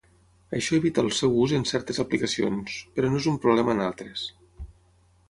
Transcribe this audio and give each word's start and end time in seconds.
Això 0.59 0.77
evita 0.77 1.03
el 1.07 1.11
seu 1.17 1.35
ús 1.43 1.53
en 1.57 1.65
certes 1.71 2.01
aplicacions, 2.03 2.79
però 2.97 3.13
no 3.13 3.21
és 3.23 3.29
un 3.33 3.39
problema 3.45 3.77
en 3.77 3.85
altres. 3.91 4.25